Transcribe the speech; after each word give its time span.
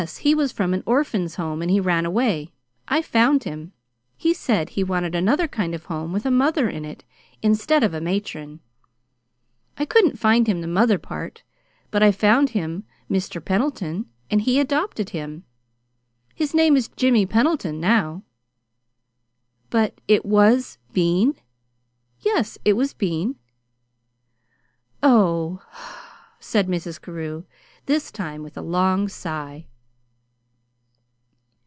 He 0.17 0.33
was 0.33 0.51
from 0.51 0.73
an 0.73 0.81
Orphan's 0.87 1.35
Home, 1.35 1.61
and 1.61 1.69
he 1.69 1.79
ran 1.79 2.07
away. 2.07 2.51
I 2.87 3.03
found 3.03 3.43
him. 3.43 3.71
He 4.17 4.33
said 4.33 4.69
he 4.69 4.83
wanted 4.83 5.13
another 5.13 5.47
kind 5.47 5.75
of 5.75 5.85
a 5.85 5.87
home 5.89 6.11
with 6.11 6.25
a 6.25 6.31
mother 6.31 6.67
in 6.67 6.85
it 6.85 7.03
instead 7.43 7.83
of 7.83 7.93
a 7.93 8.01
Matron. 8.01 8.61
I 9.77 9.85
couldn't 9.85 10.17
find 10.17 10.47
him 10.47 10.59
the 10.61 10.67
mother 10.67 10.97
part, 10.97 11.43
but 11.91 12.01
I 12.01 12.11
found 12.11 12.49
him 12.49 12.83
Mr. 13.11 13.45
Pendleton, 13.45 14.07
and 14.31 14.41
he 14.41 14.59
adopted 14.59 15.11
him. 15.11 15.43
His 16.33 16.55
name 16.55 16.75
is 16.75 16.87
Jimmy 16.87 17.27
Pendleton 17.27 17.79
now." 17.79 18.23
"But 19.69 20.01
it 20.07 20.25
was 20.25 20.79
Bean?" 20.93 21.35
"Yes, 22.21 22.57
it 22.65 22.73
was 22.73 22.95
Bean." 22.95 23.35
"Oh!" 25.03 25.61
said 26.39 26.67
Mrs. 26.67 26.99
Carew, 26.99 27.43
this 27.85 28.11
time 28.11 28.41
with 28.41 28.57
a 28.57 28.61
long 28.63 29.07
sigh. 29.07 29.67